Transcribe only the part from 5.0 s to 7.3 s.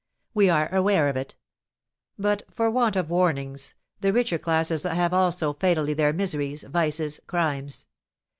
also fatally their miseries, vices,